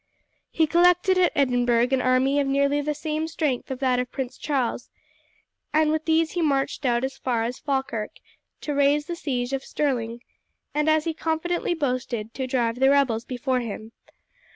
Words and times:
He 0.49 0.65
collected 0.65 1.19
at 1.19 1.31
Edinburgh 1.35 1.89
an 1.91 2.01
army 2.01 2.39
of 2.39 2.47
nearly 2.47 2.81
the 2.81 2.95
same 2.95 3.27
strength 3.27 3.69
as 3.69 3.77
that 3.81 3.99
of 3.99 4.11
Prince 4.11 4.39
Charles, 4.39 4.89
and 5.75 5.91
with 5.91 6.05
these 6.05 6.31
he 6.31 6.41
matched 6.41 6.87
out 6.87 7.03
as 7.03 7.19
far 7.19 7.43
as 7.43 7.59
Falkirk 7.59 8.09
to 8.61 8.73
raise 8.73 9.05
the 9.05 9.15
siege 9.15 9.53
of 9.53 9.63
Stirling, 9.63 10.21
and, 10.73 10.89
as 10.89 11.03
he 11.03 11.13
confidently 11.13 11.75
boasted, 11.75 12.33
to 12.33 12.47
drive 12.47 12.79
the 12.79 12.89
rebels 12.89 13.25
before 13.25 13.59
him. 13.59 13.91